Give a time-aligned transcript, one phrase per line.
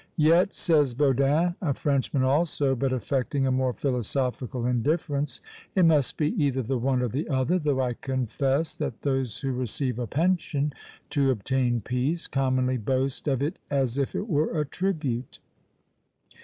[0.17, 5.41] "Yet," says Bodin, a Frenchman also, but affecting a more philosophical indifference,
[5.75, 9.51] "it must be either the one or the other; though I confess, that those who
[9.51, 10.73] receive a pension
[11.11, 15.37] to obtain peace, commonly boast of it as if it were a tribute!"